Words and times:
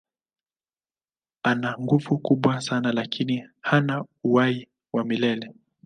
Ana 1.43 1.77
nguvu 1.81 2.17
kubwa 2.19 2.61
sana 2.61 2.91
lakini 2.91 3.43
hana 3.61 4.05
uhai 4.23 4.67
wa 4.93 5.05
milele. 5.05 5.53